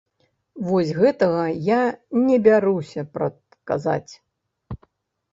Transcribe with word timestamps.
Вось 0.67 0.93
гэтага 1.01 1.41
я 1.65 1.77
не 2.29 2.37
бяруся 2.47 3.03
прадказаць. 3.19 4.13